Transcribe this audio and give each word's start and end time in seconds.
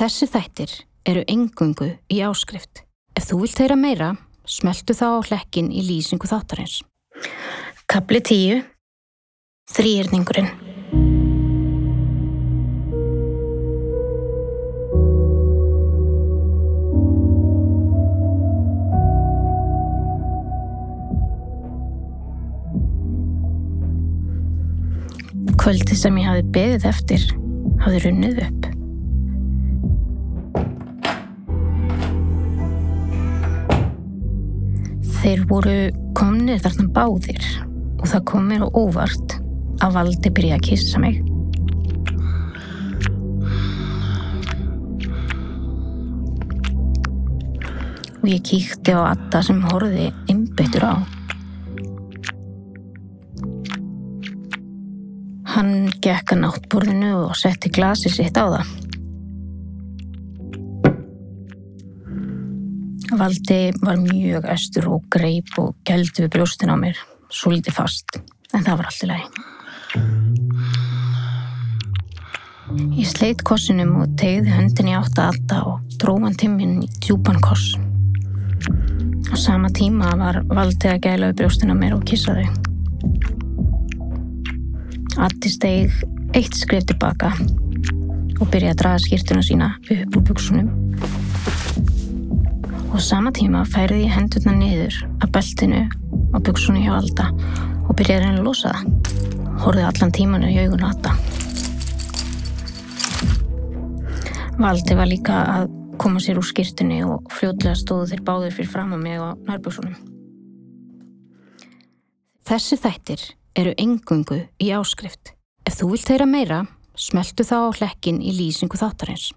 Þessi 0.00 0.30
þættir 0.32 0.70
eru 1.10 1.22
engungu 1.28 1.90
í 2.08 2.22
áskrift. 2.24 2.86
Ef 3.12 3.26
þú 3.28 3.42
vilt 3.42 3.58
heyra 3.60 3.74
meira, 3.76 4.06
smeltu 4.48 4.94
þá 4.96 5.20
á 5.20 5.26
hlekkin 5.28 5.66
í 5.68 5.82
lýsingu 5.84 6.24
þáttarins. 6.24 6.78
Kapli 7.84 8.22
10. 8.24 8.62
Þrýrningurinn. 9.76 10.48
Kvöldi 25.60 25.92
sem 25.92 26.16
ég 26.24 26.32
hafi 26.32 26.48
beðið 26.56 26.88
eftir 26.94 27.28
hafi 27.84 28.02
runnið 28.06 28.42
upp. 28.48 28.59
Þeir 35.20 35.42
voru 35.50 35.72
komnir 36.16 36.62
þarna 36.64 36.86
báðir 36.96 37.42
og 38.00 38.06
það 38.08 38.22
kom 38.30 38.46
mér 38.48 38.62
á 38.64 38.68
óvart 38.72 39.34
að 39.84 39.96
valdi 39.98 40.30
byrja 40.32 40.56
að 40.56 40.64
kissa 40.64 41.00
mig. 41.02 41.18
Og 48.20 48.26
ég 48.32 48.40
kíkti 48.48 48.96
á 48.96 49.12
Atta 49.12 49.44
sem 49.44 49.60
horfiði 49.68 50.08
innbyttur 50.32 50.88
á. 50.88 50.94
Hann 55.52 55.90
gekk 56.00 56.32
að 56.32 56.46
náttborðinu 56.46 57.16
og 57.26 57.36
setti 57.36 57.68
glasi 57.68 58.08
sitt 58.08 58.40
á 58.40 58.48
það. 58.48 58.89
Valdi 63.10 63.72
var 63.82 63.96
mjög 63.98 64.44
östur 64.52 64.86
og 64.94 65.06
greip 65.10 65.56
og 65.58 65.74
gældi 65.88 66.24
við 66.24 66.30
brjóstin 66.36 66.70
á 66.70 66.76
mér, 66.78 66.98
svolítið 67.32 67.74
fast, 67.74 68.20
en 68.54 68.62
það 68.62 68.76
var 68.78 68.90
allt 68.90 69.02
í 69.02 69.08
lagi. 69.10 69.26
Ég 73.00 73.08
sleitt 73.10 73.42
kossinum 73.42 73.96
og 74.04 74.12
tegði 74.20 74.54
höndin 74.54 74.92
í 74.92 74.94
átta 74.94 75.30
atta 75.32 75.62
og 75.66 75.96
dróðan 75.98 76.36
timminn 76.38 76.84
í 76.84 76.90
djúpan 77.02 77.40
koss. 77.42 77.74
Á 79.30 79.34
sama 79.34 79.70
tíma 79.74 80.14
var 80.20 80.42
Valdi 80.46 80.92
að 80.92 81.02
gæla 81.08 81.32
við 81.32 81.40
brjóstin 81.42 81.74
á 81.74 81.76
mér 81.78 81.96
og 81.98 82.06
kissa 82.06 82.36
þau. 82.38 82.46
Atti 85.26 85.50
steig 85.50 85.90
eitt 86.38 86.54
skrif 86.54 86.86
tilbaka 86.86 87.34
og 87.34 88.46
byrjaði 88.46 88.70
að 88.70 88.80
draga 88.84 89.02
skýrtuna 89.02 89.42
sína 89.44 89.72
upp 89.82 90.20
úr 90.20 90.28
buksunum. 90.30 90.89
Á 93.00 93.02
sama 93.02 93.30
tíma 93.32 93.62
færði 93.64 94.02
ég 94.02 94.10
hendurna 94.12 94.52
niður 94.52 94.92
að 95.24 95.30
beltinu 95.32 95.78
á 95.88 96.38
buksunni 96.44 96.82
hjá 96.84 96.98
Alda 96.98 97.30
og 97.88 97.94
byrjaði 97.96 98.18
að 98.18 98.26
reyna 98.26 98.42
að 98.42 98.44
losa 98.44 98.72
það. 98.74 99.14
Horfði 99.62 99.86
allan 99.88 100.12
tímanu 100.18 100.50
í 100.52 100.58
augun 100.60 100.84
á 100.84 100.88
Alda. 100.90 101.14
Valdi 104.60 104.98
var 105.00 105.08
líka 105.08 105.40
að 105.54 105.72
koma 105.96 106.20
sér 106.20 106.42
úr 106.42 106.48
skýrtunni 106.50 107.00
og 107.08 107.32
fljóðlega 107.32 107.80
stóðu 107.80 108.12
þeir 108.12 108.24
báðir 108.28 108.56
fyrir 108.58 108.72
fram 108.76 108.92
að 108.92 109.04
mig 109.08 109.16
á 109.16 109.32
nærbuksunum. 109.48 109.96
Þessi 112.52 112.82
þættir 112.84 113.28
eru 113.64 113.76
engungu 113.80 114.42
í 114.60 114.74
áskrift. 114.76 115.32
Ef 115.64 115.80
þú 115.80 115.94
vilt 115.94 116.12
heyra 116.12 116.28
meira, 116.28 116.64
smeltu 116.92 117.48
þá 117.48 117.56
á 117.64 117.76
hlekkin 117.80 118.20
í 118.20 118.36
lýsingu 118.36 118.76
þáttarins. 118.76 119.30